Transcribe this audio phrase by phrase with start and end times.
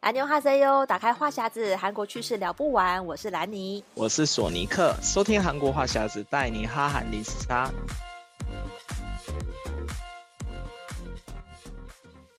[0.00, 3.04] 安妞哈塞哟，打开话匣子，韩国趣事聊不完。
[3.04, 7.70] 我是兰妮，我是索尼克，收听韩国话匣子，带你哈韩零时差。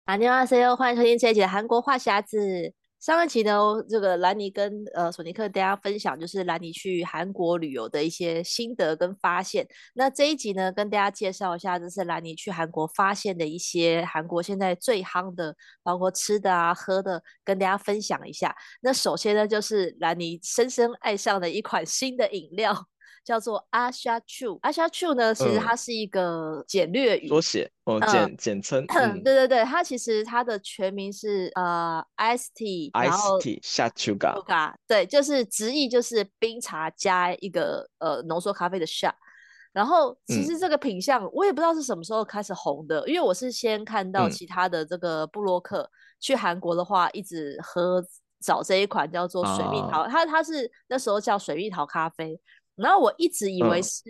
[0.05, 2.73] 安妞哈塞哟，欢迎收听这一集的韩国话匣子。
[3.01, 3.51] 上一期呢，
[3.89, 9.67] 这个兰妮跟呃索尼克大家分享，就是兰妮去韩国旅游的一些心得跟发现。
[9.95, 18.55] 那这一集呢，跟大家介绍一下，就是兰妮去韩国发现的一些韩国现在最夯的，包括吃的啊、喝的，跟大家分享一下。
[18.81, 22.85] 那首先呢，就是兰妮深深爱上的一款新的饮料。
[23.23, 24.57] 叫做阿夏 Chu。
[24.61, 28.85] 阿夏 Chu 呢，其实它是一个简略语缩写、哦，简、简称、
[29.23, 34.73] 对对对，它其实它的全名是呃，Ist Ist 夏 Chu Ga。
[34.87, 39.15] 对，就是直译就是冰茶加一个呃浓缩咖啡的 s h
[39.71, 48.03] 然后其实这个品相、我也不知道是什么时候开始红的，因为我是先看到其他的这个布洛克、去韩国的话，一直喝。
[48.43, 52.35] 找这一款叫做水蜜桃，它它是那时候叫水蜜桃咖啡，
[52.75, 54.01] 然后我一直以为是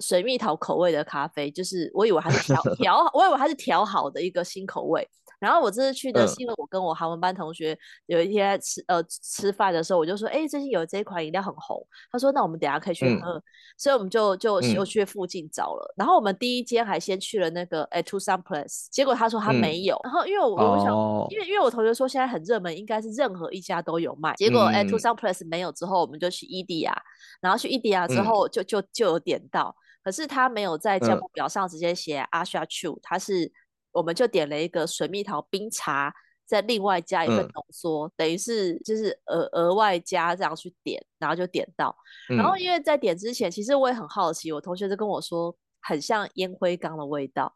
[0.00, 5.08] 水蜜桃口味的咖啡，嗯、就是我以为它是调调，我以为它是调好的一个新口味。
[5.38, 11.86] 然后我这次去的是因为我跟我韩文班同学有一天吃呃吃饭的时候，我就说，哎，最近有这一款饮料很红。
[12.10, 13.32] 他说，那我们等下可以去喝。
[13.32, 13.42] 嗯、
[13.76, 15.94] 所以我们就就又去附近找了。
[15.96, 19.94] 嗯、然后我们第一间还先去了那个 at Tucson Place，结果他说他没有。
[19.96, 24.34] 嗯、然后因为我我想，哦、因为因为我同学说现在很热门，应该是任何一家都有卖。
[24.36, 26.96] 结果 at Tucson Place 没有之后，我们就去伊迪亚。
[27.40, 33.52] 然后去伊迪亚之后就，就就就有点到，可是他没有在价目表上直接写阿夏 추， 他是
[33.96, 36.12] 我们就点了一个水蜜桃冰茶，
[36.44, 41.96] 再另外加一份浓缩，嗯、等于是就是额额外加这样去点，然后就点到。
[42.28, 47.54] 然后因为在点之前，其实我也很好奇，我同学就跟我说很像烟灰缸的味道。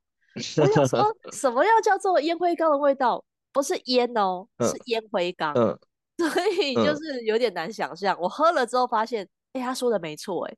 [0.57, 3.25] 我想说 什么要叫做烟灰缸的味道？
[3.53, 5.55] 不是烟哦，是烟灰缸。
[5.55, 8.17] 所以就是有点难想象。
[8.21, 9.29] 我喝了之后发现。
[9.53, 10.57] 哎、欸，他说的没错，哎，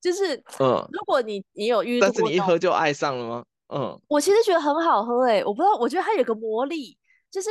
[0.00, 3.44] 就是，嗯，如果你你有遇到，但是你一喝就爱上了吗？
[3.68, 6.96] 嗯，我其实觉得很好喝，哎，我不知道，我觉得它有个魔力，
[7.30, 7.48] 就是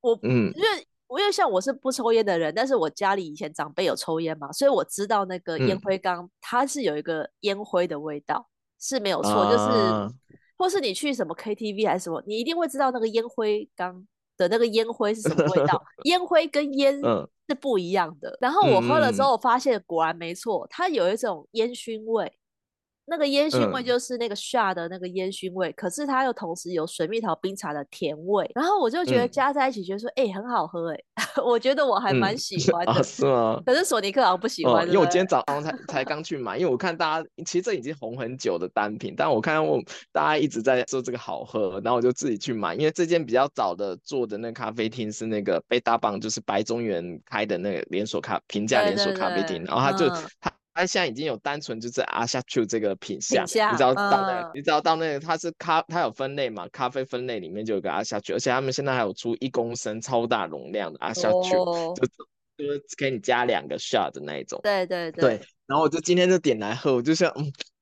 [0.00, 0.68] 我，嗯，因为
[1.18, 8.48] 因为像我是不抽烟的人，但是我家里以前长辈有抽烟嘛，所以我知道那个烟灰缸、嗯、它是有一个烟灰的味道，
[8.80, 14.06] 是没有错，啊、就是，或是你去什么 KTV 还是什么，你一定会知道那个烟灰缸
[14.36, 17.28] 的那个烟灰是什么味道， 烟灰跟烟，嗯。
[17.50, 18.38] 是不一样的。
[18.40, 22.32] 然后我喝了之后，我发现果然没错，嗯、它有一种烟熏味。
[23.10, 28.48] 那个烟熏味就是那个 shot 的那个烟熏味，嗯、可是它又同时有水蜜桃冰茶的甜味。
[28.54, 30.98] 然后我就觉得加在一起，觉得说，哎、嗯欸，很好喝，哎，
[31.44, 32.92] 我觉得我还蛮喜欢的。
[32.94, 33.62] 嗯啊、是吗？
[33.66, 39.82] 可是索尼克好像不喜欢、嗯，因为我今天早上才才刚去买，因为我看大家其实这已经红很久的单品，但我看到我
[40.12, 42.76] 大家一直在说这个好喝，然后我就自己去买。
[42.76, 50.08] 因为这间比较早的做的那个咖啡厅是那个贝大棒，就是白中原开的那个连锁咖平价连锁咖啡厅，然后他就
[50.40, 50.52] 他。
[50.72, 56.68] 它现在已经有单纯就是阿夏秋这个品相，你知道到那，你知道到那，它是咖，它有分类嘛？
[56.68, 62.06] 咖啡分类里面就有个阿夏秋，而且他们现在还有出一公升超大容量的阿夏秋，就
[62.56, 64.60] 就是给你加两个 shot 的那一种。
[64.62, 65.40] 对对对。
[65.66, 67.32] 然后我就今天就点来喝，我就想，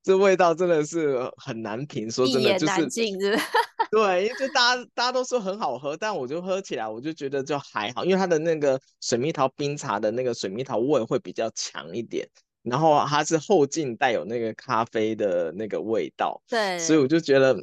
[0.02, 2.86] 这味道真的是很难评，说真的就是，
[3.90, 12.28] 对，因为就大家大家都说很好喝，但我就喝起来我就觉得就还好，因为它的那个水蜜桃冰茶的那个水蜜桃味会比较强一点。
[12.68, 17.56] 然后它是后劲带有那个咖啡的那个味道，对，所以我就觉得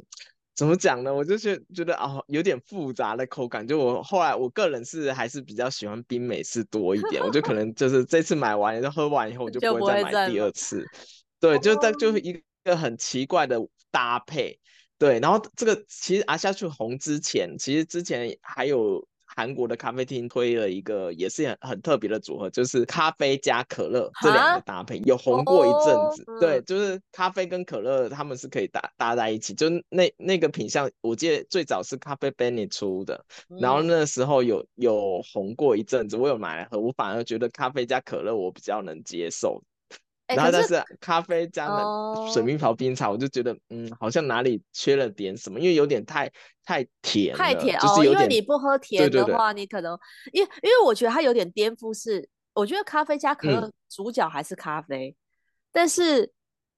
[0.54, 1.14] 怎么讲呢？
[1.14, 3.66] 我就觉觉得啊、哦，有点复杂的口感。
[3.66, 10.84] 就我后来我个人是还是比较喜欢冰美式多一点，我就可能就是这次买完，就喝完以后我就不会再买第二次。
[11.40, 13.58] 对，就但就是一个很奇怪的
[13.90, 14.58] 搭配。
[14.98, 19.06] 对，然后这个其实阿夏去红之前，其实之前还有。
[19.36, 26.24] 韩国的咖啡厅推了一个也是很很特别的组合，就是咖啡加可乐这两个搭配有红过一阵子。
[26.26, 33.22] 哦、对，就是咖啡跟可乐他们是可以搭搭在一起，就那那个品相，我记得最早是咖啡 Benny 出的，
[33.60, 39.62] 然后那时候有有红过一阵子，我有买来喝，我反而觉得咖啡加可乐我比较能接受。
[40.26, 46.28] 然后但是咖啡加了水蜜桃冰茶，我就觉得、哦、嗯，好像哪里缺了点什么，因为有点太
[46.64, 48.04] 太甜，太甜哦。
[48.04, 49.96] 因为你不喝甜的话，对对对，你可能
[50.32, 55.16] 因因为我觉得它有点颠覆是，我觉得咖啡加可乐主角还是咖啡，嗯、
[55.70, 56.32] 但是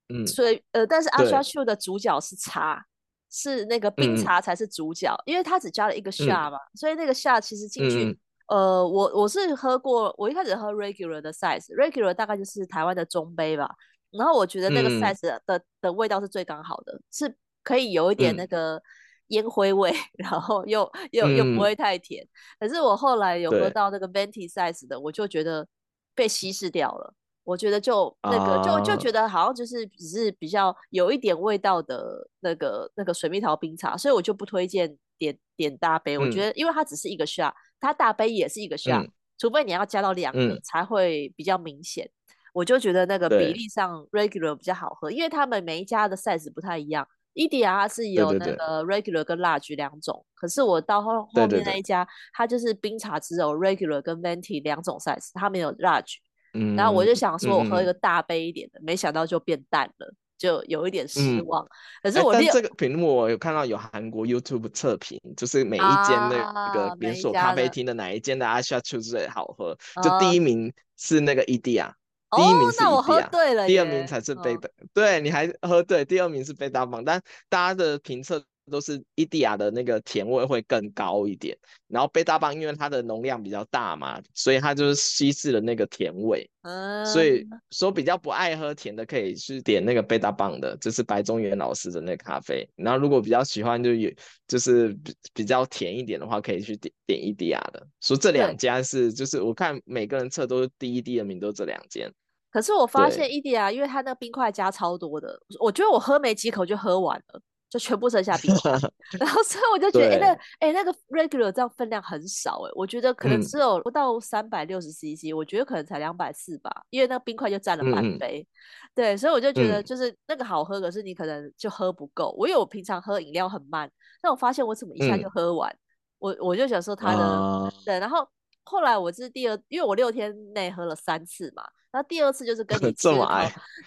[0.09, 2.85] 嗯，所以呃，但是阿刷秀的主角是茶，
[3.31, 8.19] 是那个冰茶才是主角，嗯、因为它只加了一个 shot 嘛，嗯、所以那个 shot 其实进去。
[8.49, 13.71] 嗯呃，我我是喝过，我一开始喝 regular 的 size，regular 大概就是台湾的中杯吧。
[14.11, 18.83] 然后我觉得那个 size 的、嗯、的味道是最刚好的，是可以有一点那个
[19.29, 22.25] 烟灰味，嗯、 然后又又又不会太甜。
[22.25, 22.29] 嗯、
[22.67, 25.67] 可是我后来有喝到那个 venti size 的，我就觉得
[26.15, 27.13] 被稀释掉了。
[27.45, 36.17] 我觉得就那个就就觉得好像就是只是比较有一点味道的那个那个水蜜桃冰茶，所以我就不推荐点点大杯。
[36.17, 37.53] 嗯、我觉得因为它只是一个 shot。
[37.81, 42.09] 它大杯也是一个 shot，、嗯、除非你要加到两个、嗯、才会比较明显。
[42.53, 47.07] 我就觉得那个比例上 regular 比较好喝，因为他们每一家的 size 不太一样。
[47.35, 56.17] EDR 是有那个 regular 跟 large 两种，可是我到后后面那一家，它就是冰茶只有 regular 跟 venti 两种 size，它没有 large。
[56.55, 60.13] 嗯、然后我就想说，我喝一个大杯一点的，嗯、没想到就变淡了。
[60.39, 61.69] 就有一点失望，嗯、
[62.05, 71.95] 可是我、欸、但这个屏幕我有看到有韩国 YouTube 测评，就是每一间那个连锁咖啡厅的哪一间的阿夏秋最好喝，啊、就第一名是那个伊蒂亚、
[72.31, 78.43] 哦、第一名是那我喝对了，第二名才是贝达，哦、对，你还喝对，第二名是贝达棒，但大家的评测。
[78.69, 81.57] 都是伊迪亚的那个甜味会更高一点，
[81.89, 86.49] 然后贝大棒因为它的容量比较大嘛，所以它就是稀释了那个甜味。
[86.63, 92.69] 嗯，所以说比较不爱喝甜的可以去点那个贝大棒的，就是白中原老师的那个咖啡。
[92.77, 94.11] 然后如果比较喜欢就有
[94.47, 97.87] 就是比比较甜一点的话，可以去点点伊迪亚的。
[98.01, 102.13] 说这两家是就是我看每个人测都是第一、第二名都这两间。
[102.51, 107.41] 可是我发现伊迪亚，因为它那个冰块加超多的，我觉得我喝没几口就喝完了。
[107.71, 108.73] 就全部剩下冰块，
[109.21, 110.39] 然后所以我就觉得，哎、欸，那哎、
[110.69, 118.47] 欸、那个 regular 这样分量很少，哎，我觉得可能只有不到三百六十 cc，我觉得可能才两百四吧，因为那个冰块就占了半杯，嗯、
[118.95, 122.35] 对，所以我就觉得就是那个好喝，可是你可能就喝不够。
[122.39, 123.91] 我因为我平常喝饮料很慢，
[124.23, 125.77] 但我发现我怎么一下就喝完，嗯、
[126.21, 128.27] 我我就想说它的，啊、对，然后
[128.69, 131.63] 后来我是第二，因为我六天内喝了三次嘛。
[131.91, 133.09] 然后第二次就是跟你 吃，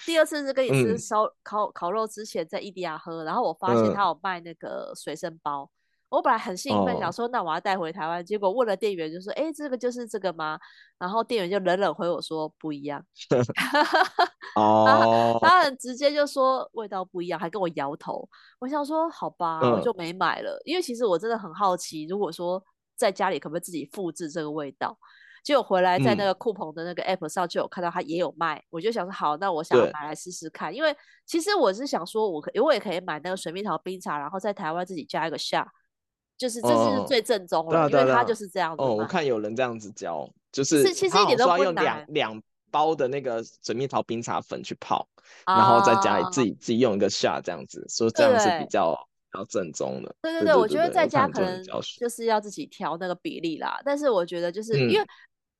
[0.07, 5.69] 第二次是跟你吃烧、嗯、烤烤肉之前在伊迪亚喝，然后我发现他有卖那个随身包，嗯、
[6.09, 10.59] 我本来很兴奋，想说那我要带回台湾，哦、结果问了店员就说，哎，这个就是这个吗？
[10.97, 13.05] 然后店员就冷冷回我说不一样，
[14.57, 18.27] 哦，他很直接就说味道不一样，还跟我摇头。
[18.59, 22.63] 我想说好吧，嗯、我就没买了，因为其实我真的很好奇，如果说
[23.01, 24.97] 在家里可不可以自己复制这个味道。
[25.43, 30.71] 结果回来在那个酷澎的那个 app 上就有看到它也有卖，嗯、我就想说好，那我想要买来试试看。
[30.71, 30.95] 因为
[31.25, 35.65] 其实我是想说，我可我也可以买那个水蜜桃冰茶，然后在台湾自己加一个 shot，
[36.37, 38.83] 就是这是最正宗了，哦、因为它就是这样子。
[38.83, 45.07] 哦，我看有人这样子教，就是其实一点都不难，用两两包的那个水蜜桃冰茶粉去泡，
[45.47, 50.15] 然后在家里自己、啊、自己用一个 shot 这样子，所以这样是比较比较正宗的。
[50.21, 51.63] 对对对，对对对，我觉得在家可能
[51.99, 53.81] 就是要自己调那个比例啦。
[53.85, 55.05] 但是我觉得就是因为。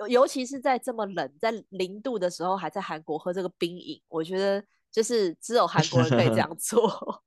[0.10, 7.24] 尤其是在这么冷，在零度的时候，还在韩国喝这个冰饮，我觉得就是只有韩国人可以这样做。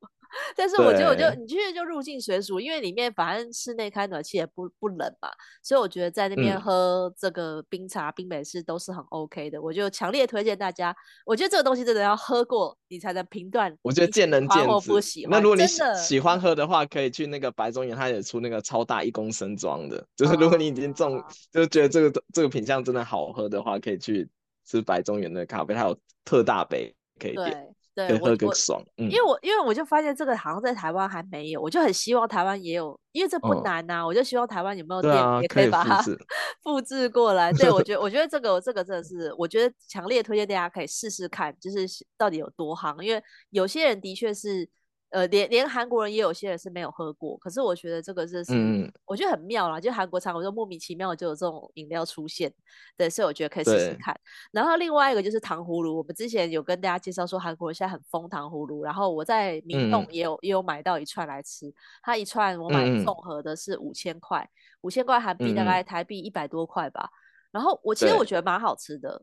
[0.57, 5.29] 但是我觉得，我就对你去就入境随俗，因为里面反正室内开暖气也不不冷嘛，
[5.63, 9.61] 所以我觉得在那边喝这个冰茶、嗯、冰美式都是很 OK 的。
[9.61, 13.77] 我就强烈推荐大家，我觉得这个东西真的要喝过，你才能评断。
[13.83, 15.27] 我觉得见仁见智。
[15.29, 15.65] 那如果你
[15.97, 20.05] 喜欢喝的话，可以去那个白中原，它也出那个超大一公升装的。
[20.17, 24.29] 就是如果你已经中，哦、就觉得这个这个品相真的好喝的话，可以去
[24.65, 27.74] 吃白中原的咖啡，它有特大杯可以点。
[27.95, 36.03] 对，喝更爽，嗯、因为我因为我就发现这个好像在台湾还没有，我就很希望台湾也有，因为这不难呐、我就希望台湾有没有店也可以把它
[36.63, 37.53] 复制过来。
[37.53, 41.87] 对，我觉 得我觉得这个这个真的是，我觉得强烈推荐大家可以试试看，就是
[42.19, 44.69] 到底有多夯，因为有些人的确是。
[45.15, 52.53] 呃，连连韩国人也有些人是没有喝过，可是我觉得这个是，嗯，我觉得很妙啦，就韩国常我就莫名其妙就有这种饮料出现，
[52.97, 54.13] 对，所以我觉得可以试试看。
[54.51, 64.45] 然后另外一个就是糖葫芦，我们之前有跟大家介绍说韩国人现在很疯糖葫芦，然后我在明洞也有、嗯、也有买到一串来吃，它一串我买综合的是五千块，
[64.81, 67.09] 五千块韩币大概台币一百多块吧。
[67.53, 69.23] 然后我其实我觉得蛮好吃的。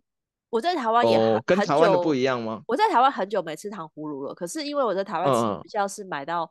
[0.52, 2.62] 我在台湾也很、哦、跟台湾的不一样吗？
[2.68, 6.44] 我在台湾很久没吃糖葫芦了，可是因为我在台湾吃比较是买到、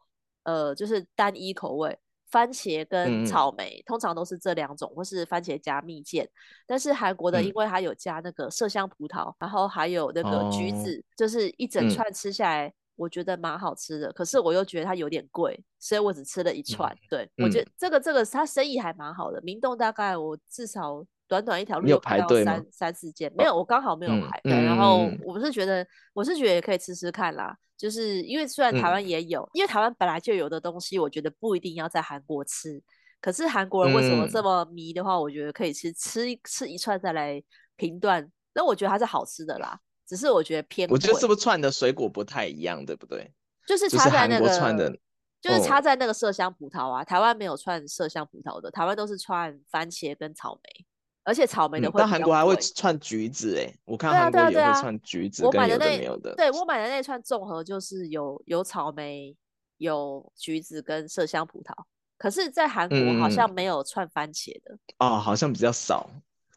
[0.44, 1.96] 嗯、呃，就是单一口味，
[2.30, 6.26] 番茄跟草莓，嗯、通常都是这两种，或是番茄加蜜饯。
[6.66, 14.12] 但是韩国的，因为它有加那个麝香葡萄、嗯，然后还有那个橘子，哦、就是一整串吃下来，我觉得蛮好吃的、嗯。
[14.14, 16.90] 可是我又觉得它有点贵，所以我只吃了一串。
[16.90, 21.04] 嗯、对、嗯、我觉得这个这个它生意还蛮好的，明洞大概我至少。
[21.30, 24.64] 短短一条路有排队三三四间，没有，我刚好没有排队、嗯。
[24.64, 27.56] 然后我是觉得，我是觉得也可以吃吃看啦。
[27.76, 32.82] 就是因为虽然台湾也有，嗯、因为台湾本来就有的东西，我觉得不一定要在韩国吃。
[33.20, 37.40] 可是韩国人为什么这么迷的话，嗯、我觉得可以吃吃吃一串再来
[37.76, 38.28] 评断。
[38.52, 40.88] 那我觉得它是好吃的啦，只是我觉得偏。
[40.90, 43.32] 我觉得是不是串的水果不太一样，对不对？
[43.68, 44.98] 就是插在那个，
[45.40, 47.04] 就是插在那个麝香葡萄啊。
[47.04, 50.86] 台湾没有串麝香葡萄的，台湾都是串番茄跟草莓。
[51.22, 56.34] 而且草莓的会、嗯，但韩国还会串橘子哎，我看韩国也会串橘子，跟有的没有的。
[56.34, 59.36] 对，我买的那串综合就是有有草莓、
[59.76, 61.72] 有橘子跟麝香葡萄。
[62.16, 66.10] 可是，在韩国好像没有串番茄的、嗯、哦，好像比较少，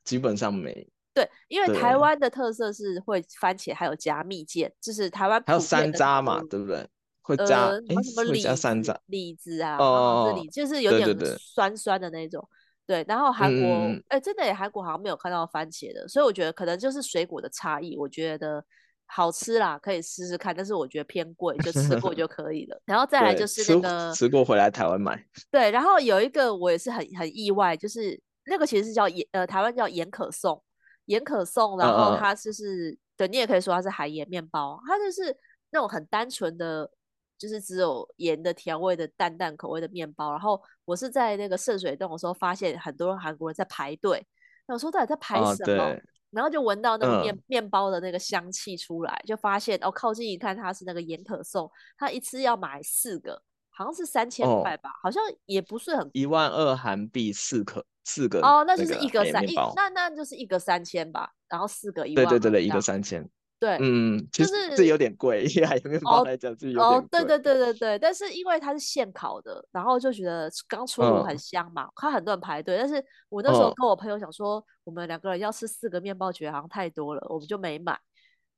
[0.03, 0.87] 基本上没。
[1.13, 6.85] 对，因为台湾的特色是会番茄，还有加蜜饯，就是台湾还有山楂嘛，对不对？
[7.21, 12.45] 会加、呃、什么李子、山蔗、李子啊，哦，这里就是有点酸酸的那种。
[12.85, 13.67] 对然后韩国，
[14.09, 17.97] 哎、嗯，真的，韩国好像没有看到番茄的，所以我觉得可能就是水果的差异。
[17.97, 18.63] 我觉得
[19.05, 22.81] 好吃啦，可以试试看，但是我觉得偏贵，就吃过就 可以了。
[22.85, 25.25] 然后再来就是那个吃，吃过回来台湾买。
[25.49, 30.61] 对，然后有一个我也是很很意外，就是那个其实是叫盐，呃，台湾叫盐可颂，
[31.05, 35.35] 盐可颂，然后它就是，嗯嗯对，你也可以说它是海盐面包，它就是
[35.71, 36.91] 那种很单纯的。
[37.43, 44.25] 就是只有盐的调味的淡淡口味的面包，然后我是在那个圣水洞的时候发现很多韩国人在排队，
[44.65, 45.83] 那我说到底在排什么？
[45.83, 63.29] 哦、然后就闻到那个面、嗯、面包的那个香气出来，就发现哦，靠近一看它是那个盐可颂，它一次要买四个，好像是三千块吧、哦，好像也不是很一万二韩币四个四个哦，那就是一个三一那那就是一个三千吧，然后四个一万，对对对对，一个三千。
[63.63, 66.97] 对，嗯，就是这有点贵，因为海盐面包来讲，是有点贵。
[66.99, 72.77] 哦，对对对对对，但是因为它是现烤的，然后就觉得刚出炉很香嘛，看、嗯、很多人排队。
[72.77, 77.97] 但是我那时候跟我朋友想说，嗯、我们两个人要吃四个面包，觉得好像太多了，我们就没买。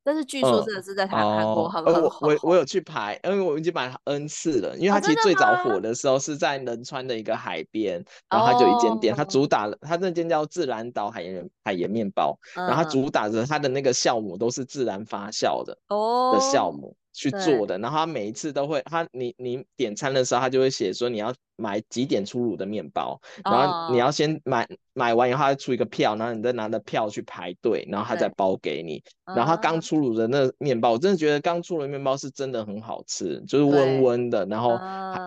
[0.06, 2.28] 但是据说真的是在台韩国很很火。
[2.28, 16.96] 我我有去排，因为我已经买 N 次了，因为它其实最早火的时候是在仁川的一个海边，然后它就一间店，它主打了，它那间叫自然岛海盐海盐面包，然后它主打着它的那个酵母都是自然发酵的哦的酵母。
[17.18, 24.78] 去做的，然后他每一次都会，他你你点餐的时候，他就会写说你要买几点出炉的面包，然后你要先买、oh.
[24.94, 29.02] 买完以后，他出一个票，然后你再拿着票去排队，然后他再包给你。
[29.34, 34.78] 然后他刚出炉的那面包，我真的觉得刚出炉的面包是真的很好吃，就是温温的，然后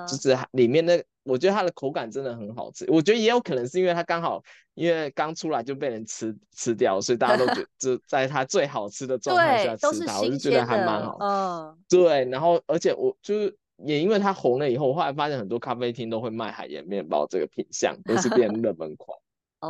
[0.07, 1.03] 就是里面那。
[1.23, 4.41] 我觉得它的口感真的很好吃，我觉得也有可能是因为它刚好
[4.73, 11.17] 因为刚出来就被人吃吃掉，所以大家都觉得 就在它最好吃的状态下吃它，我就觉得还蛮好。
[11.19, 13.55] 嗯，对，然后而且我就是
[13.85, 19.17] 也因为它红了以后，我后来发现很多咖啡厅都会卖海盐面包这个品相，都是变 热门款，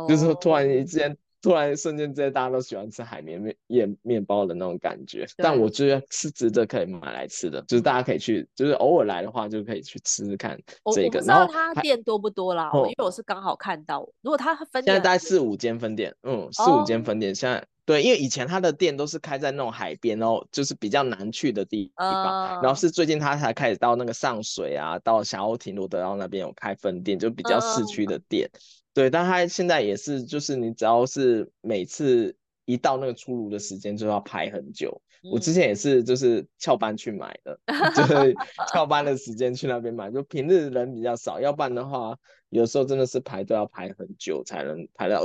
[0.08, 1.16] 就是突然之间。
[1.42, 10.54] 突然瞬间之间，大家都喜欢吃海绵面面面包的那种感觉，但我觉得是值得可以买来吃的，就是大家可以去，就是偶尔来的话就可以去吃吃看
[10.94, 11.06] 这个。
[11.06, 28.48] 我不知道它店多不多啦，因为我是刚好看到，如果它分店现在大概四五间分店，嗯，四五间分店现在对，因为以前他的店都是开在那种海边哦，就是比较难去的地方，然后是最近他才开始到那个上水啊，到小欧亭罗德岛那边有开分店，就比较市区的店。
[28.94, 35.02] 对，但他现在也是，就是你只要是每次一到那个出炉的时间，就要排很久。
[35.22, 35.30] 嗯。
[35.32, 37.58] 我之前也是，就是翘班去买的，
[37.94, 38.34] 就是
[38.72, 42.16] 翘班的时间去那边买，就平日人比较少，要不然的话，
[42.48, 45.22] 有时候真的是排队要排很久才能排到。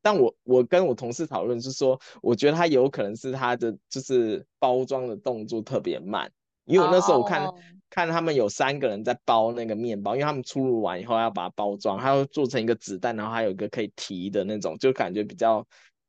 [0.00, 6.30] 但我我跟我同事讨论是说，我觉得他有可能是他的就是包装的动作特别慢，
[6.64, 7.44] 因为我那时候我看。
[7.46, 7.54] Oh.
[7.94, 15.62] 看他们有三个人在包那个面包，因为他们出炉完以后要把它包装，还要做成一个纸袋，然后还有一个可以提的那种，就感觉比较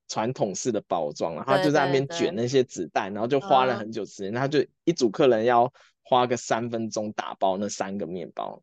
[0.07, 5.71] 传统式的包装，然后就在那边卷那些纸袋，然后就花了很久时间，他就一组客人要
[6.03, 8.61] 花个三分钟打包那三个面包，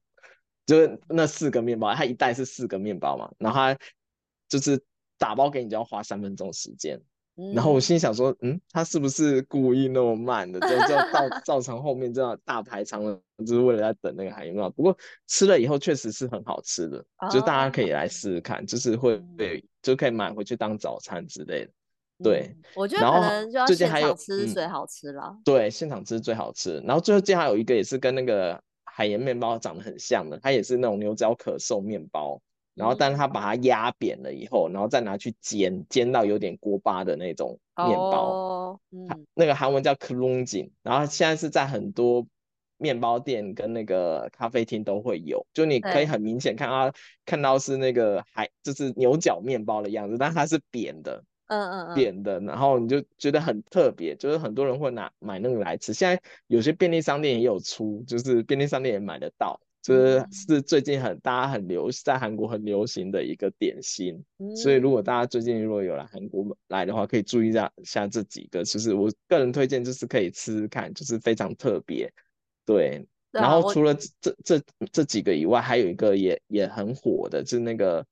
[0.66, 3.78] 就是那四个面包，他一袋是四个面包嘛，然后他
[4.48, 4.82] 就是
[5.18, 7.00] 打包给你就要花三分钟时间。
[7.54, 14.70] 然后我心想说，嗯，他是不是故意那么慢的，就就造造成后面这样大排长龙，就是为了在等那个海盐面包。
[14.70, 21.70] 不过吃了以后确实是很好吃的，就大家可以来试试看，就是会被，就可以买回去当早餐之类的。
[22.22, 25.34] 对，我觉得可能就要现场吃最好吃了。
[25.42, 26.78] 对，现场吃最好吃。
[26.84, 32.38] 然后最后接下来有一个也是跟那个海盐面包长得很像的，它也是那种牛角可颂面包。
[32.80, 38.30] 然后，但是他把它压扁了以后，然后再拿去煎，煎到有点锅巴的那种面包。
[38.32, 40.70] 哦，嗯，那个韩文叫 klungin。
[40.82, 42.26] 然后现在是在很多
[42.78, 46.90] 面包店跟那个咖啡厅都会有，就你可以很明显看到，
[47.26, 55.92] 看到是那个还就是牛角面包的样子，但它是扁的，嗯嗯嗯，扁的，然后你就觉得很特别，就是很多人会拿买那个来吃。
[55.92, 59.60] 现在有些便利商店也有出，就是便利商店也买得到。
[59.82, 72.12] 这是最近很大家很流在韩国很流行的一个点心，嗯、所以如果大家最近如果有来韩国来的话，可以注意一下下这几个，就是我个人推荐，就是可以吃吃看，就是非常特别。
[72.66, 78.06] 对，然后除了这这这几个以外，还有一个也也很火的，就是那个。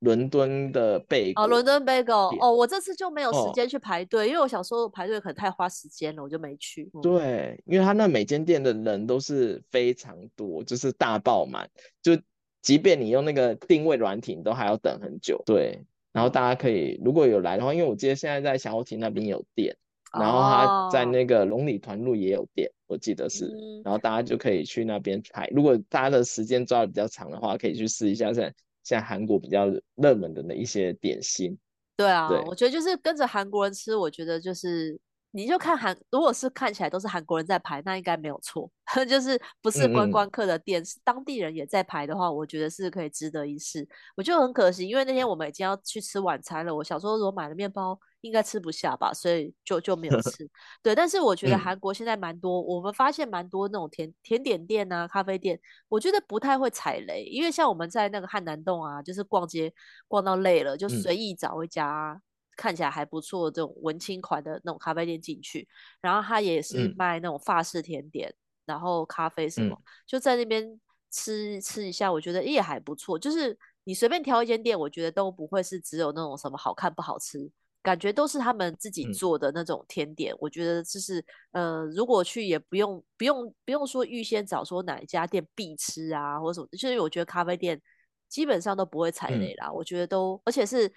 [0.00, 6.90] 伦敦的贝果哦，伦敦贝果哦，我这次就没有时间去排队，哦、因为我想说排队可能太花时间了，我就没去。
[7.02, 11.68] 对，因为他那每间店的人都是非常多，就是大爆满，
[12.02, 12.12] 就
[12.60, 15.42] 即便你用那个定位软体，你都还要等很久。
[15.46, 19.74] 对，然后大家可以如果有来的话，因为我记得现在在小欧亭那边有店，
[20.12, 25.48] 然后他在那个龙里团路也有店，我记得是，嗯、然后大家就可以去那边排。
[25.54, 28.54] 如果大家的时间抓的比较长的话，可以去试一下现在。
[28.86, 29.66] 像韩国比较
[29.96, 31.58] 热门的那一些点心，
[31.96, 32.40] 对啊，对。
[32.46, 34.96] 我觉得就是跟着韩国人吃，我觉得就是
[35.36, 38.70] 你就看韩，如果是看起来都是韩国人在排，那应该没有错，
[39.08, 43.86] 就是不是观光客的店，嗯嗯是当地人也在排的话，我觉得是可以值得一试。
[44.16, 47.98] 我觉得很可惜，因为那天我们已经要去吃晚餐了，我想说如果买了面包。
[48.22, 50.50] 应该吃不下吧，所以就就没有 吃。
[50.82, 57.22] 对，但是我觉得韩国现在蛮多，嗯、我们发现蛮多那种甜甜点店啊、咖啡店，我觉得不太会踩雷。
[57.22, 59.72] 因为像我们在那个汉南洞啊，就是逛街
[60.08, 62.20] 逛到累了，就随意找一家
[62.56, 65.68] 看起来还不错的这种文青款的那种咖啡店进去，
[66.00, 68.36] 然后他也是卖那种法式甜点，嗯、
[68.66, 73.18] 然后咖啡什么，嗯、就在那边吃吃一下，我觉得也还不错。
[73.18, 77.50] 就是你随便挑一间店，我觉得都不会是只有那种什么好看不好吃。
[77.82, 87.80] 感觉都是他们自己做的那种甜点，嗯、我觉得就是呃，如果去也不用不用不用说预先找说哪一家店必吃啊，或者什么，就是我觉得咖啡店
[88.28, 89.68] 基本上都不会踩雷啦。
[89.68, 90.92] 嗯、我觉得都，而且是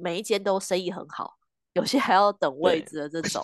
[0.00, 1.36] 每一间都生意很好，
[1.72, 3.42] 有些还要等位置的这种。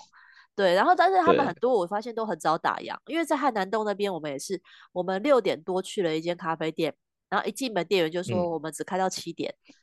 [0.55, 4.61] 对，然后但是他们很多我发现都很早打烊，因为在汉南洞那边，我们也是
[4.93, 6.95] 我们六点多去了一间咖啡店，
[7.29, 9.55] 然后一进门店员就说我们只开到七点。
[9.69, 9.75] 嗯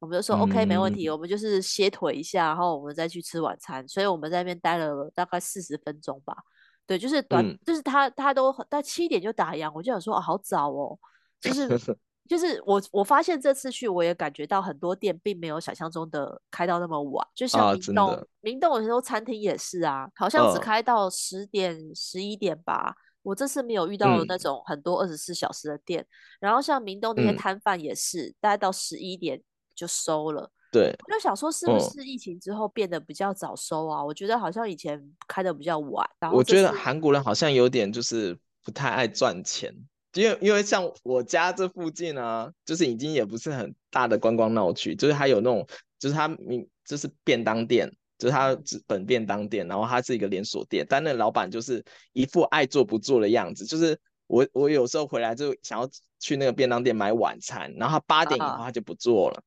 [0.00, 3.84] 我们就说 OK，没问题，嗯、我们就是歇腿一下，然后我们再去吃晚餐。
[3.88, 6.36] 所以我们在那边待了大概四十分钟吧。
[6.86, 10.96] 对，就是短，嗯、就是他他都在七点就打烊，我就想说啊，好早哦。
[11.40, 11.66] 就是
[12.28, 17.26] 就是我我发现这次去，我也感觉到很多店并没有想象中的开到那么晚。
[17.34, 22.94] 就像明洞，啊、明洞有时候餐厅也是啊，好像只开到十点十一点吧。
[23.22, 26.02] 我这次没有遇到那种很多二十四小时的店。
[26.02, 26.06] 嗯、
[26.40, 29.42] 然后像明洞那些摊贩也是，嗯、大概到十一点。
[29.78, 34.02] 就收了，对，我就想说是不是疫情之后变得比较早收啊？
[34.02, 36.04] 嗯、我觉得好像以前开的比较晚。
[36.18, 39.72] 然后我觉得韩国人好像有点就是不太爱赚钱，
[40.14, 45.66] 因为因为像我家这附近啊，就是已经也不是很大的观光闹区，就是它有那种，
[45.98, 59.42] 就是它名就是便当店，就是它本便当店，然后它是一个连锁店，但那老板就是一副爱做不做的样子，就是我我有时候回来就想要去那个便当店买晚餐，然后他八点以后他就不做了。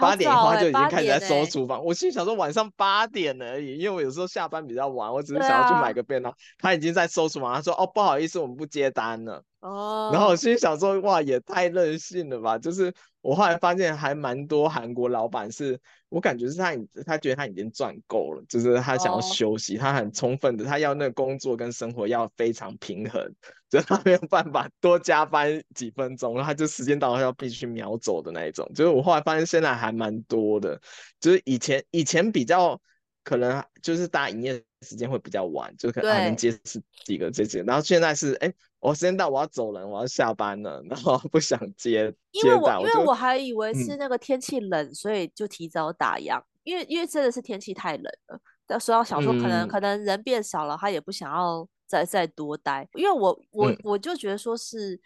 [0.00, 1.84] 八点以后就已经开始在收厨房。
[1.84, 6.32] 我心里想说晚上八点而已，因为我有时候下班比较晚，我只是想要去买个便当。
[6.32, 15.78] 啊、他已经在收厨房，他说：“哦，不好意思，我们不接单了。”哦，然后我心里想说：“哇，也太任性了吧！”就是我后来发现还蛮多韩国老板是，
[16.08, 23.22] 我感觉是他他觉得他已经赚够了，就是他想要休息，哦、他很充分的，他要那个工作跟生活要非常平衡。
[23.68, 28.68] 就他没有办法多加班几分钟，然后他就时间到了要必须秒走的那一种。
[28.74, 30.80] 就是我后来发现现在还蛮多的，
[31.20, 32.80] 就是以前以前比较
[33.24, 37.62] 可能就是大家营业时间会比较晚，就可能还能接是几个这些。
[37.62, 42.14] 对然后现在是哎，我时间到我要走人，我要下班了，然后不想接。
[42.32, 46.42] 因为我因为我还以为是那个天气冷，嗯、所以就提早打烊。
[46.62, 51.68] 因为因为真的是天气太冷了，到时候想说可能、嗯、可能人变少了，他也不想要。
[51.90, 54.96] 再再多待，因为我我我就觉得说是，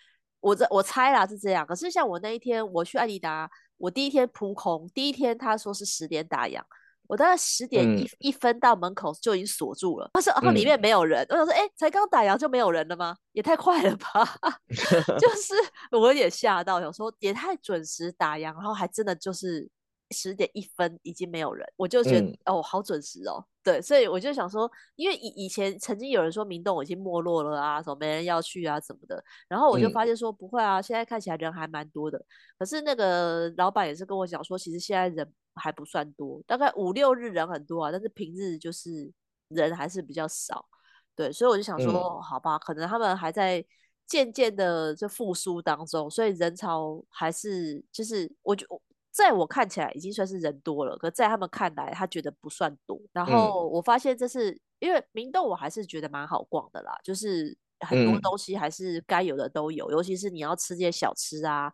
[0.41, 1.67] 我这我猜啦是这样。
[1.67, 6.61] 可是像我那一天我去艾迪达，我第一天扑空，第一天他说是十点打烊。
[7.07, 13.15] 我大概十点一一分到门口就已经锁住了，他说，然后里面没有人，嗯、我想说，哎、欸，才刚打烊就没有人了吗？
[13.33, 14.25] 也太快了吧！
[15.19, 15.55] 就是
[15.93, 19.69] 我也吓到，有时候也太准时打烊，然后还真的就是
[20.13, 23.45] 十点一分已经没有人，我就觉得、嗯、哦，好准时哦。
[23.63, 32.23] 对，所以我就想说，因为以以前曾经有人说明洞已经没落了啊，什么没人要去啊，什么的，然后我就发现说不会啊，现在看起来人还蛮多的。
[32.59, 35.31] 可是那个老板也是跟我讲说，其实现在人。
[35.57, 39.13] 还不算多，大概五六日人很多啊，但是平日就是
[39.49, 40.67] 人还是比较少，
[41.15, 43.65] 对，所以我就想说，嗯、好吧，可能他们还在
[44.07, 48.67] 渐渐的就复苏当中，所以人潮还是就是，我就
[49.11, 53.01] 在我看起来已经算是人多了，可在他们看来，他觉得不算多。
[53.13, 61.73] 然后我发现这是、嗯、因为明洞，我还是觉得蛮好逛的啦，就是很多东西还是该有的都有，嗯、尤其是你要吃这些小吃啊。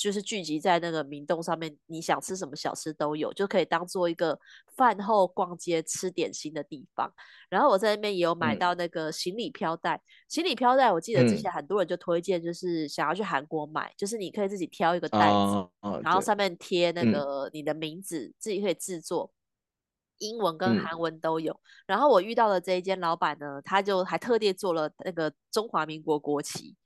[0.00, 4.38] 就是聚集在那个明洞上面，你想吃什么小吃都有，就可以当做一个
[4.76, 7.12] 饭后逛街吃点心的地方。
[7.48, 19.32] 然后我在那边也有买到那个行李飘带，嗯、行李飘带我记得之前很多人就推荐，就是想要去韩国买，嗯、就是你可以自己挑一个袋子，哦哦、然后上面贴那个你的名字，嗯、自己可以制作，
[20.18, 21.52] 英文跟韩文都有。
[21.52, 26.76] 嗯、然后我遇到的这一间老板呢，他就还特地做了那个中华民国国旗。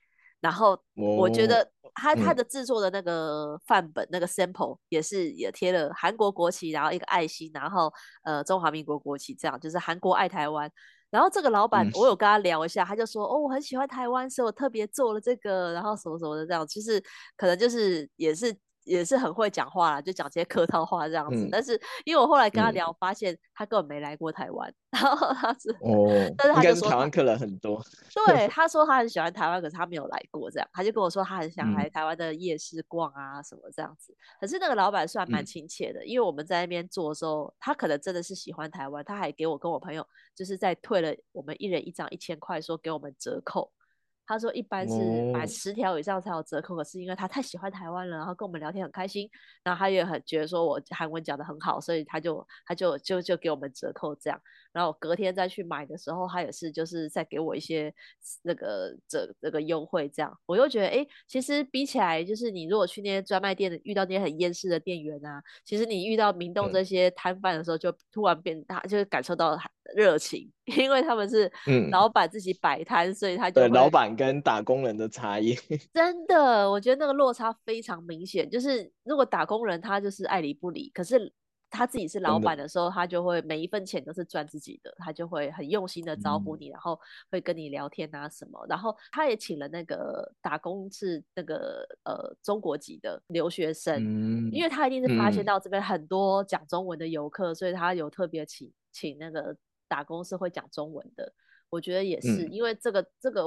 [0.43, 7.91] 然后我觉得他他的制作的那个范本、嗯、那个 sample 也是也贴了韩国国旗，然后一个爱心，然后
[8.25, 10.71] 呃中华民国国旗，这样就是韩国爱台湾。
[11.11, 17.03] 然后这个老板我有跟他聊一下，嗯、他就说哦，我很喜欢台湾，所以我特别做了这个，然后什么什么的这样，其实
[17.37, 18.55] 可能就是也是。
[18.85, 21.45] 也是很会讲话啦，就讲这些客套话这样子。
[21.45, 24.69] 嗯、但是因为我后来跟他聊，发现他根本没来过台湾。
[24.71, 27.83] 嗯、然后他是哦， 但是他就说台湾客人很多。
[28.27, 30.69] 对， 他说他很喜欢台湾，可是他没有来过这样。
[30.73, 34.13] 他就跟我说他很想来台湾的夜市逛啊什么这样子。
[34.13, 43.71] 嗯、可是那个老板算蛮亲切的，嗯、因为我们在那边做的时候，他可能真的是喜欢台湾，他还给我跟我朋友就是在退了我们一人一张一千块，说给我们折扣。
[44.27, 49.29] 他说一般是买十条以上才有折扣，可是因为他太喜欢台湾了，然后跟我们聊天很开心，
[49.63, 54.41] 然后他也很觉得说我韩文讲得很好，所以他就他就就就给我们折扣这样。
[54.73, 57.93] 然后隔天再去买的时候，他也是就是再给我一些
[58.41, 60.35] 那个折那个优惠这样。
[60.47, 69.59] 我又觉得哎，其实比起来，就是你如果去那些专卖店遇到那些很厌世的店员啊，其实你遇到明洞这些摊贩的时候，就突然变他就是感受到
[69.95, 71.51] 热情， 因为他们是
[71.91, 75.55] 老板自己摆摊，嗯、所以他就对老板跟打工人的差异，
[75.93, 78.49] 真的，我觉得那个落差非常明显。
[78.49, 81.33] 就是如果打工人他就是爱理不理，可是
[81.71, 87.01] 他自己是老板的时候，他就会每一分钱都是赚自己的，他就会很用心的招呼你，嗯、然后
[87.31, 88.63] 会跟你聊天啊什么。
[88.69, 99.57] 然后他也请了那个打工是那个呃中国籍的留学生，嗯、因为他一定是发现到这边很多讲中文的游客，嗯、所以他有特别请请那个。
[99.93, 101.31] 打工是会讲中文的，
[101.69, 103.47] 我觉得也是，嗯、因为这个这个，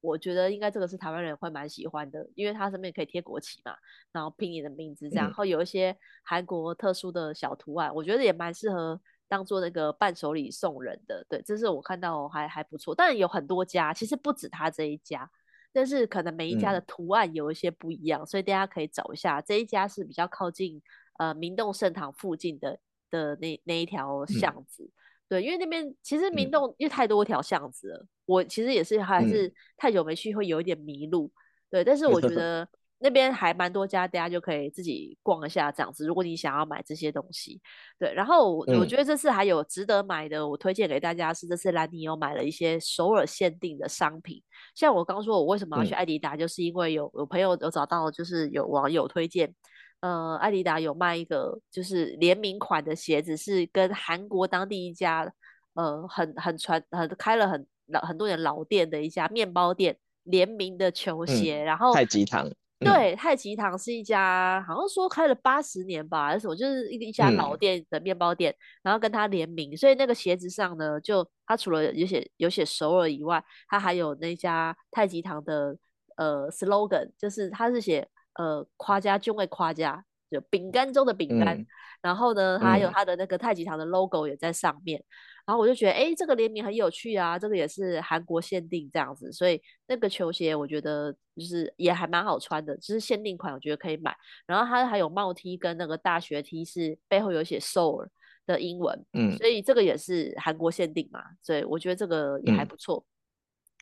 [0.00, 3.76] 我觉得应该这个是台湾人会蛮喜欢的，因为它上面可以贴国旗嘛，
[4.10, 11.26] 然后拼你的名字这样，嗯、然后有一些韩国特殊的小图案，我觉得也蛮适合当做那个伴手礼送人的。
[11.28, 15.30] 对，这是我看到还还不错，但有很多家，其实不止他这一家，
[15.74, 20.80] 但是可能每一家的图案有一些不一样，嗯、所以大家可以找一下，这一家是比较靠近
[21.18, 24.84] 呃明洞圣堂附近的的那那一条巷子。
[24.84, 25.01] 嗯
[25.32, 31.24] 对，因为那边其实明洞因为太多条巷子了，嗯、我其实也是还是太久没去，会有一点迷路。
[31.24, 31.32] 嗯、
[31.70, 32.68] 对，但是我觉 得
[32.98, 36.06] 那边还蛮多家，大家就可以自己逛一下这样子。
[36.06, 37.58] 如果你想要买这些东西，
[37.98, 44.42] 对，然后我觉得这次还有值得买的，我推荐给大家是这次兰尼有买了一些首尔限定的商品。
[44.74, 49.54] 像我刚说，我为什么要去艾迪达，嗯、就是因为有有朋友有找到，就是有网友推荐。
[50.02, 55.32] 呃，艾迪达有卖一个就是联名款的鞋子，是跟韩国当地一家
[55.74, 75.76] 呃很很传很开了很老很多年老店的一家面包店联名的球鞋，嗯、然后太极堂，对，太极堂是一家好像说开了八十年吧，还是什么，就是一一家老店的面包店，嗯、然后跟他联名，所以那个鞋子上呢，就它除了有写有写首尔以外，它还有那家太极堂的
[76.16, 78.08] 呃 slogan，就是它是写。
[78.34, 81.58] 呃，夸家就会夸家，就饼干中的饼干。
[81.58, 81.66] 嗯、
[82.00, 84.98] 然后呢，还有它的那个太极堂的 logo 也在上面。
[85.00, 85.04] 嗯、
[85.46, 89.30] 然后我就觉得，哎，这个联名很有趣啊，这个也是韩国限定这样子。
[89.32, 94.16] 所以那个球鞋我觉得就是也还蛮好穿的，就是限定款，我觉得可以买。
[94.46, 98.08] 然后它还有帽 T 跟那个大学 T，是背后有写 Seoul
[98.46, 99.04] 的英文。
[99.12, 103.04] 嗯，所以这个也是韩国限定嘛，所以我觉得这个也还不错。
[103.06, 103.08] 嗯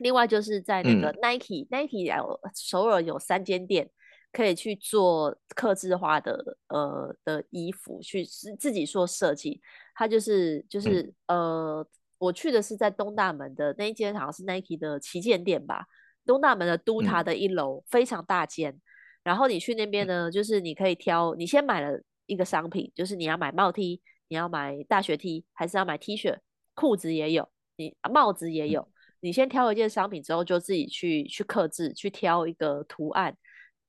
[0.00, 3.90] 另外就是在那个 Nike，Nike、嗯、首尔有三间店
[4.32, 9.60] 可以去做刻制化的呃的衣服，去自自己做设计。
[9.94, 11.38] 他就是就是、嗯、
[11.78, 11.86] 呃，
[12.18, 15.84] 我去的是在东大门的那一间，好像是 Nike 的旗舰店吧。
[16.24, 18.80] 东大门的都塔的一楼、嗯、非常大间，
[19.22, 26.38] 然后你去那边呢，就是你可以挑，你先买了一个商品，就是你要买帽 T，你要买大学 T，还是要买 T 恤，
[26.74, 28.82] 裤子也有，你帽子也有。
[28.82, 33.36] 嗯你先挑一件商品之后，就自己去去客制，去挑一个图案，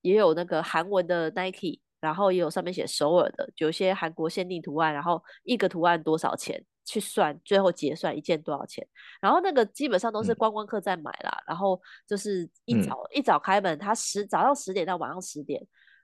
[0.02, 8.88] 也有那个韩文的 Nike，然后也有上面写首尔的，有些韩国限定图案，然后一个图案多少钱，去算，最后结算一件多少钱。
[9.22, 15.62] 然后那个基本上都是观光客在买啦，嗯、然后就是一早、嗯、一早开门，他十早上十点到晚上十点，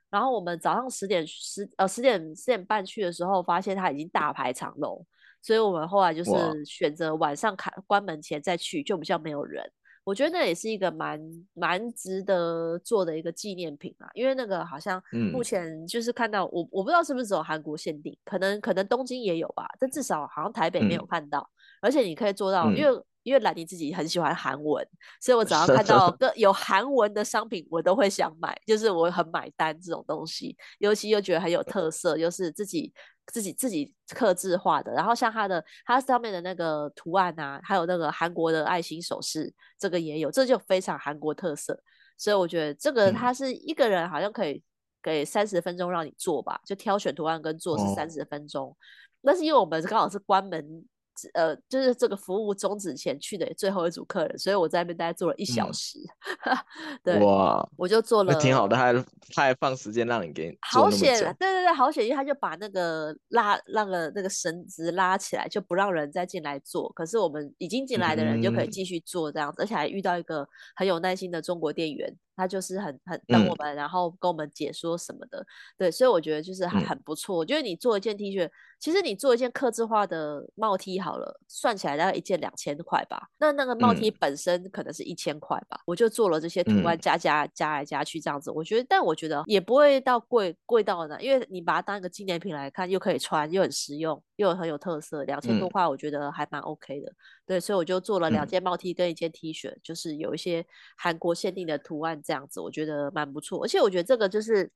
[0.09, 5.05] 然后我们早上十点十呃十点十点半去的时候，发现他已经大排长龙。
[5.39, 6.31] 所以我们后来就是
[6.65, 9.63] 选择晚上开关门前再去，就比较没有人。
[10.07, 11.19] 我觉得那也是一个蛮
[11.53, 21.45] 蛮值得做的一个纪念品啊，因为那个好像目前就是看到我我不知道是不是只有韩国限定，可能可能东京也有吧，但至少好像台北没有看到。
[21.81, 24.87] 而且你可以做到，因为因为兰妮自己很喜欢韩文，
[25.19, 32.93] 所以我只要看到个有韩文的商品，我都会想买，就是我很买单这种东西，尤其又觉得很有特色，又是自己。
[33.33, 41.77] 自己自己刻制化的，然后像它的它上面的那个图案啊，还有那个韩国的爱心首饰，这个也有，这就非常韩国特色。
[42.17, 44.63] 所以我觉得这个它是一个人好像可以
[45.03, 48.73] 给三十分钟让你做吧，就挑选图案跟做是三十分钟。
[49.19, 50.85] 那、哦、是因为我们刚好是关门。
[51.33, 55.99] 呃，就是这个服务终止前去的最后一组客人，所以我在那边大概坐了一小时。
[56.45, 56.57] 嗯、
[57.03, 58.93] 对，哇，我就做了，挺好的，他还
[59.33, 66.91] 他还放时间让你给你好险，对对对，好险，因为他就把那个拉那个那个绳子拉起来，就不让人再进来做。
[66.93, 72.15] 可是我们已经进来的人就可以继续做这样子，嗯、而且还遇到一个很有耐心的中国店员。
[72.37, 75.45] 他就是很很等我们，然后跟我们解说什么的，嗯、
[75.79, 77.43] 对，所以我觉得就是还很不错。
[77.43, 78.47] 嗯、就是你做一件 T 恤，
[78.79, 83.27] 其实你做一件客制化的帽 T 好了，算起来大概一件两千块吧。
[83.39, 85.77] 那那个帽 T 本身可能是一千块吧。
[85.79, 88.51] 嗯、我就做了这些图案，加加加来加去这样子。
[88.51, 97.11] 我觉得，但我觉得也不会到贵贵到哪，因为你把它当一个纪念品来看，又可以穿，又很实用，又很有特色，两千多块，我觉得还蛮 OK 的。
[97.47, 100.65] 嗯、对，所以我就做了两件帽 T 跟一件 T 恤，嗯、就是有一些
[100.97, 103.63] 韩国限定的图案这样子，我觉得蛮不错。
[103.63, 104.69] 而且我觉得这个就是，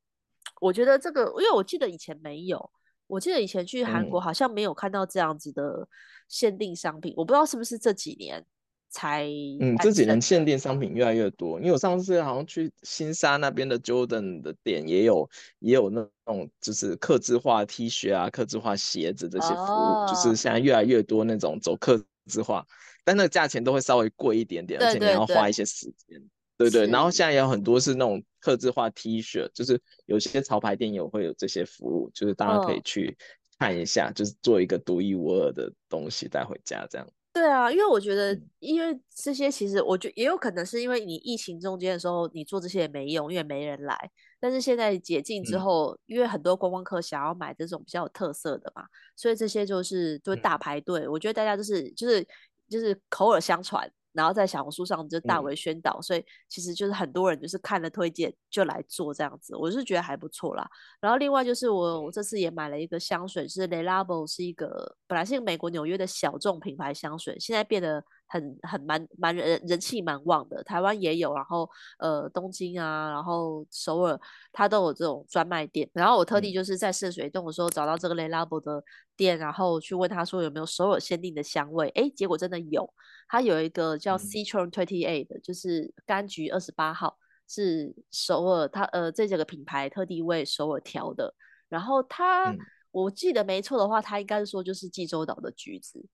[0.59, 2.71] 我觉得这个，因为我记得以前没有，
[3.07, 5.87] 我记得以前去韩国好像没有看到这样子的
[6.27, 8.45] 限定商品，嗯、我不知道是不是这几年
[8.89, 9.27] 才。
[9.59, 15.29] 嗯，这几年限定商品越来越多，因为我上次好像去新沙那边的 Jordan 的店也有，
[15.59, 16.07] 也有那。
[16.31, 20.09] 种就是刻字化 T 恤啊，刻字化鞋子这些服务，oh.
[20.09, 22.65] 就是现在越来越多那种走客制化，
[23.03, 26.21] 但那个价钱都会稍微贵一点点，而且你要花一些时间，
[26.57, 26.85] 对对。
[26.85, 33.17] 是然后现在也有很多是那种客制化 T 恤，就是有些潮牌店有会有这些服务，就是大家可以去
[33.57, 34.15] 看一下，oh.
[34.15, 37.07] 就是做一个独一无二的东西带回家这样。
[37.33, 44.11] 对啊，因为我觉得，因为这些其实我觉得也有可能是因为你疫情中间的时候，你做这些也没用，因为没人来。
[44.41, 48.83] 但是现在解禁之后，嗯、因为很多观光客想要买这种比较有特色的嘛，
[49.15, 51.05] 所以这些就是就大排队。
[51.05, 52.27] 嗯、我觉得大家就是就是
[52.67, 53.89] 就是口耳相传。
[54.13, 60.69] 然后在小红书上就大为宣导，嗯、所以其实就是很多人就是看了推荐就来做这样子，我是觉得还不错啦。
[60.99, 74.19] 然后另外就是我我这次也买了一个香水，是 Le Labo，是一个本来是一个美国纽约的小众品牌香水，现在变得很很蛮蛮人人气蛮旺的，台湾也有，然后呃东京啊，然后首尔
[74.53, 75.89] 它都有这种专卖店。
[75.93, 78.81] 然后我特地就是在圣水洞的时候找到这个 Le Labo 的
[79.17, 82.89] 店，然后去问他说有没有首尔限定的香味，哎，结果真的有。
[83.27, 87.17] 它有一个叫 Citron Twenty Eight 的，就是柑橘二十八号，
[87.47, 91.33] 是首尔它呃这几个品牌特地为首尔调的。
[91.69, 92.57] 然后它，嗯、
[92.91, 96.05] 我记得没错的话，它应该是说就是济州岛的橘子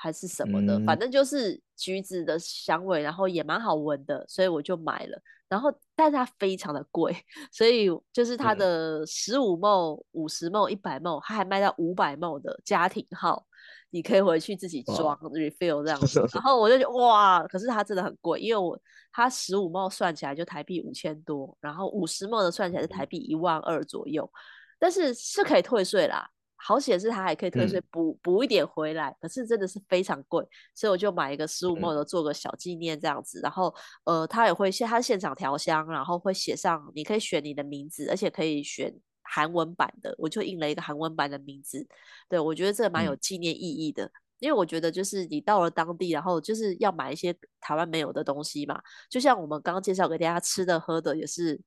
[0.00, 5.20] 还是什么的，嗯、反正就是橘子的香味，然后也蛮好闻的，所以我就买了。
[5.48, 7.16] 然后，但是它非常的贵，
[7.50, 13.44] 所以就是它的十五 ml、五十 ml、一百 ml，它还卖到五百 ml 的家庭号。
[13.90, 15.16] 你可以回去自己装。
[15.32, 18.78] refill 这样子，然 后我就觉得哇，可是它真的很贵，因为我
[19.10, 24.30] 它十五 ml 算起来就台币五千多，然后五十 ml 的算起来是台币一万二左右，
[24.78, 26.28] 但是是可以退税啦，
[26.58, 38.94] 好险是它还可以退税补补一点回来，可是真的是非常贵，所以我就买一个十五 ml 的做个小纪念这样子，然后呃，它也会现它现场调香，然后会写上你可以选你的名字，而且可以选。
[39.30, 41.86] 韩文版的，我就印了一个韩文版的名字，
[42.30, 44.06] 对，我觉得这个蛮有纪念意义的。
[44.06, 51.60] 嗯、因为我觉得就是你到了当地，然后就是要买一些台湾没有的东西嘛，就像我们刚刚介绍给大家吃的喝的，也是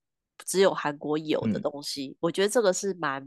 [0.44, 2.08] 只有韩国有的东西。
[2.08, 3.24] 嗯、我觉得这个是蛮，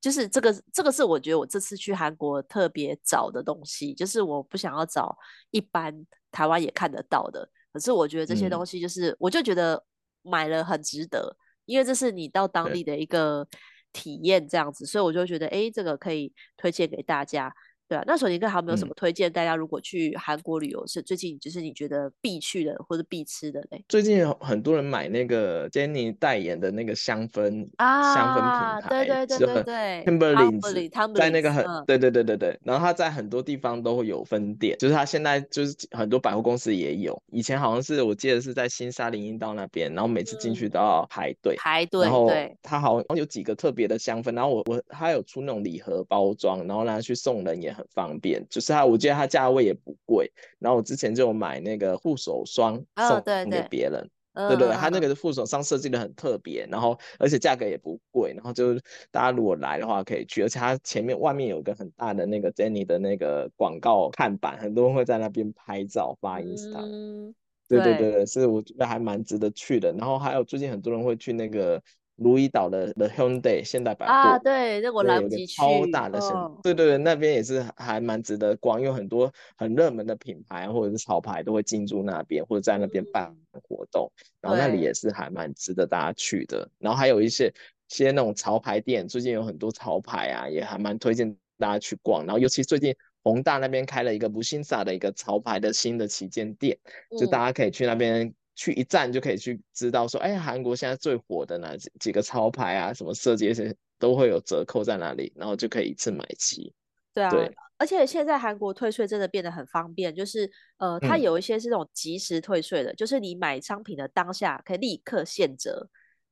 [0.00, 5.16] 就是这个这个是我觉得我这次去韩国特别找的东西，就是我不想要找
[5.50, 5.94] 一般
[6.30, 9.84] 台湾也看得到的，可是我觉得这些东西就是，嗯、我就觉得
[10.22, 13.46] 买了很值得，因为这是你到当地的一个
[13.92, 17.54] 体验这样子，所以我就觉得哎，这个可以推荐给大家。
[17.92, 19.30] 对啊，那索尼克还有没有什么推荐？
[19.30, 23.84] 大家如果去韩国旅游，是最近就是你觉得必去的或者必吃的嘞？
[23.86, 37.22] 最近很多人买那个 Jennie 代言的那个香氛啊，香氛品牌，对对对对对，Timberland 在那个很，对对对对对，然后他在很多地方都会有分店，就是他现在就是很多百货公司也有。
[37.30, 42.30] 以前好像是我记得是在新沙林荫道那边，然后每次进去都要排队排队，然后
[42.62, 47.81] 他好像有几个特别的香氛，然后我我他有出那种礼盒包装，然后拿去送人也很。
[47.90, 50.30] 方便，就是它，我觉得它价位也不贵。
[50.58, 58.32] 然后我之前就有买那个护手霜送给别人，哦、对，对对，它那个护手霜设计的很特别，然后而且价格也不贵。
[58.34, 58.74] 然后就
[59.10, 66.80] 大家如果来的话可以去，而且它前面外面有个很大的那个 Jennie 的那个广告看板，很多人会在那边拍照发 Insta。
[66.80, 67.34] 嗯、
[67.68, 69.92] 对对对对，是我觉得还蛮值得去的。
[69.92, 71.82] 然后还有最近很多人会去那个。
[72.22, 75.56] 如意岛的 The Hyundai 现代百货啊，对，那我来不及去。
[75.56, 83.34] 超大的，哦、对对对，那边也是还蛮值得逛，因为很多很热门的品牌或者是潮牌都会进驻那边，或者在那边办
[83.68, 86.68] 活动，嗯、然后那里也是还蛮值得大家去的。
[86.78, 87.52] 然后还有一些
[87.88, 92.24] 些那种潮牌店，最近有很多潮牌啊，也还蛮推荐大家去逛。
[92.24, 96.78] 然后尤其最近宏大那边开了一个不欣萨的一个潮牌的新的旗舰店，
[97.10, 98.32] 嗯、就大家可以去那边。
[98.62, 106.72] 去一站就可以去知道说，哎，韩国现在最火的哪几几个潮牌啊，什么设计些都会有折扣在哪里，然后就可以一次买齐。
[107.12, 115.88] 对啊，对，而且现在韩国退税真的变得很方便，就是呃，它有一些是那种即时退税的，嗯、就是你买商品的当下可以立刻现折，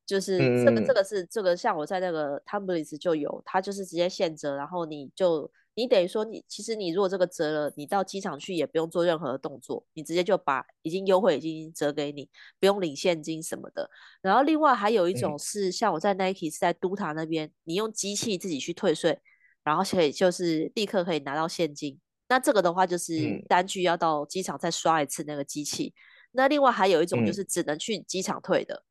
[0.07, 5.51] 就是这个、嗯、这个是这个，像我在那个 Tumblr 就有，它就是直接现折，然后你就。
[5.75, 12.29] 你等于说你，其实你如果这个折了，你到机场去也不用做任何的动作，你直接就把已经优惠已经折给你，
[12.59, 13.89] 不用领现金什么的。
[14.21, 19.19] 然后另外还有一种是，像我在 Nike 是在都塔那边，你用机器自己去退税，
[19.63, 21.99] 然后可以就是立刻可以拿到现金。
[22.29, 25.95] 那这个的话就是单据要到机场再刷一次那个机器。
[26.33, 28.85] 那另外还有一种就是只能去机场退的。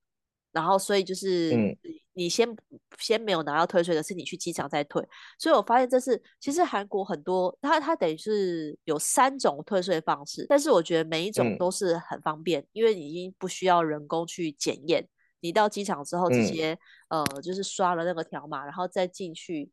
[0.52, 1.78] 然后，所以就是
[2.14, 5.02] 你先、嗯、先没有拿到退税的，是你去机场再退。
[5.38, 15.08] 所以我发现这是其实韩国很多，它它等于是有三种退税方式，但是我觉得每一种都是很方便，嗯、因为你已经不需要人工去检验，
[15.40, 16.78] 你到机场之后直接、
[17.10, 19.70] 嗯、呃就是刷了那个条码，然后再进去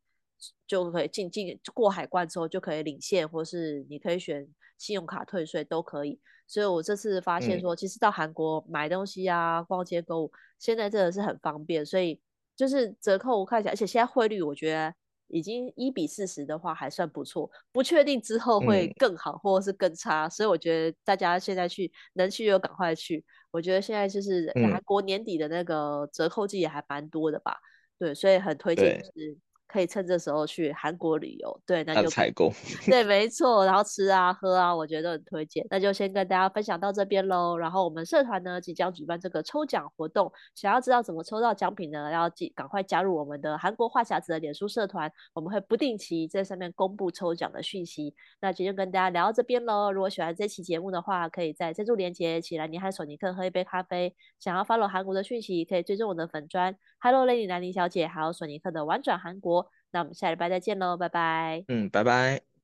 [0.67, 4.47] 就可以进进过海关之后就可以领现，或是你可以选
[4.77, 6.19] 信用卡退税都可以。
[6.47, 11.85] 所以我这次发现说，其实到韩国买东西啊、逛街购物，现在真的是很方便。
[11.85, 12.21] 所以
[12.55, 14.95] 就是折扣我看起来，而且现在汇率我觉得
[15.29, 20.29] 已经一比四十的话还算不错，不确定之后会更好或者是更差。
[20.29, 23.25] 所以我觉得大家现在去能去就赶快去。
[23.51, 27.57] 我觉得现在就是韩国年底的那个折扣季也还蛮多的吧？
[27.99, 29.37] 对，所以很推荐就是。
[29.69, 32.53] 可以趁这时候去韩国旅游，对，那就采购，
[32.87, 35.67] 对，没错，然后吃啊喝啊，我觉得很推荐。
[35.69, 37.57] 那就先跟大家分享到这边喽。
[37.59, 42.11] 然后我们社团呢即将举办这个抽奖活动，想要知道怎么抽到奖品呢？
[42.13, 48.15] 要记赶快加入我们的韩国话匣子的脸书社团，我们会不定期在上面公布抽奖的讯息。
[48.41, 49.91] 那今天跟大家聊到这边喽。
[49.91, 54.15] 如果喜欢这期节目的话，可以在赞助连接起来，你和索尼克喝一杯咖啡。
[54.39, 59.56] 想要 follow 韩国的讯息，可以追踪我的粉砖 Hello Lady 南宁小姐，还有索尼克的玩转韩国。
[59.97, 61.65] 那我们下礼拜再见喽，拜拜。
[61.69, 62.56] 嗯，拜拜。